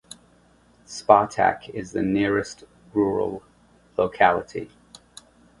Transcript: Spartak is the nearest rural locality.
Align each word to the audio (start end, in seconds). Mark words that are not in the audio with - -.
Spartak 0.83 1.69
is 1.75 1.91
the 1.91 2.01
nearest 2.01 2.63
rural 2.91 3.43
locality. 3.99 4.71